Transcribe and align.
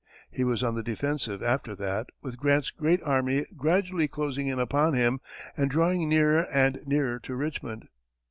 He 0.31 0.43
was 0.43 0.63
on 0.63 0.73
the 0.73 0.81
defensive, 0.81 1.43
after 1.43 1.75
that, 1.75 2.07
with 2.23 2.39
Grant's 2.39 2.71
great 2.71 3.03
army 3.03 3.45
gradually 3.55 4.07
closing 4.07 4.47
in 4.47 4.57
upon 4.57 4.95
him 4.95 5.19
and 5.55 5.69
drawing 5.69 6.09
nearer 6.09 6.47
and 6.51 6.79
nearer 6.87 7.19
to 7.19 7.35
Richmond. 7.35 7.87